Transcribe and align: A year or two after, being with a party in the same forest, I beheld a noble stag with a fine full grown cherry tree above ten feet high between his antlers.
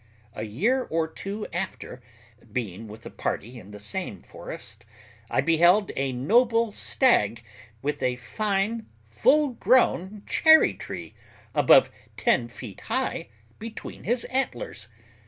A 0.33 0.41
year 0.45 0.81
or 0.85 1.07
two 1.07 1.45
after, 1.53 2.01
being 2.51 2.87
with 2.87 3.05
a 3.05 3.11
party 3.11 3.59
in 3.59 3.69
the 3.69 3.77
same 3.77 4.23
forest, 4.23 4.83
I 5.29 5.41
beheld 5.41 5.91
a 5.95 6.11
noble 6.11 6.71
stag 6.71 7.43
with 7.83 8.01
a 8.01 8.15
fine 8.15 8.87
full 9.11 9.49
grown 9.49 10.23
cherry 10.25 10.73
tree 10.73 11.13
above 11.53 11.91
ten 12.17 12.47
feet 12.47 12.81
high 12.89 13.29
between 13.59 14.03
his 14.05 14.23
antlers. 14.25 14.87